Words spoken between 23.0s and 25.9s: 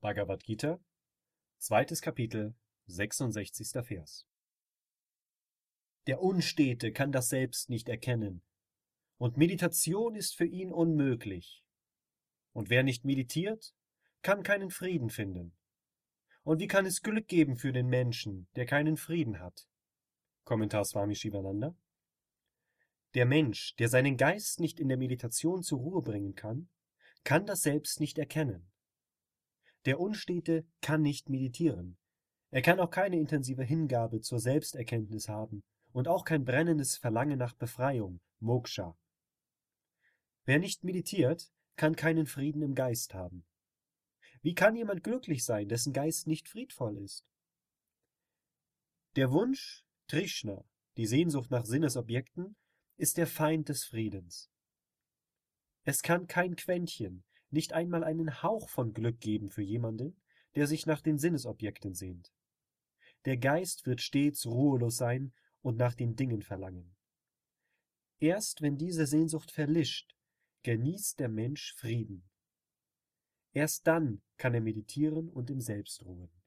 Der Mensch, der seinen Geist nicht in der Meditation zur